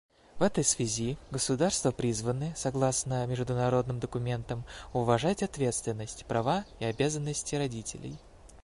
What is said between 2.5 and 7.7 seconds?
согласно международным документам, уважать ответственность, права и обязанности